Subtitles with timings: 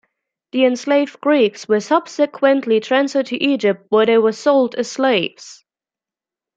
[0.51, 5.63] The enslaved Greeks were subsequently transferred to Egypt where they were sold as slaves.